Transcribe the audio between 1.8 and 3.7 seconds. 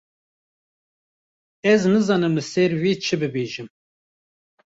nizanim li ser vê çi bibêjim.